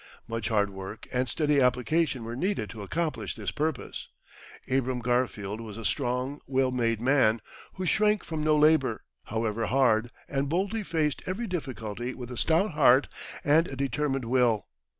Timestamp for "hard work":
0.49-1.05